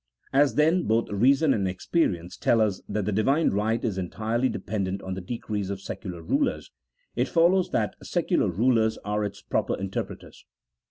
[0.33, 4.99] As, then, both reason and experience tell us that the Divine right is entirely dependent
[5.03, 6.71] on the decrees of secular rulers,
[7.15, 10.37] it follows that secular rulers are its proper inter preters.